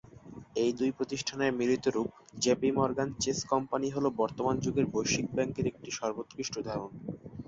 এই 0.55 0.71
দুই 0.79 0.91
প্রতিষ্ঠানের 0.91 1.51
মিলিত 1.53 1.85
রূপ 1.87 2.09
জেপি 2.39 2.69
মর্গান 2.71 3.09
চেস 3.19 3.39
কোম্পানি 3.51 3.87
হল 3.95 4.05
বর্তমান 4.21 4.55
যুগের 4.63 4.85
বৈশ্বিক 4.93 5.27
ব্যাংকের 5.35 5.65
একটি 5.67 5.89
সর্বোৎকৃষ্ট 5.99 6.53
উদাহরণ। 6.57 6.91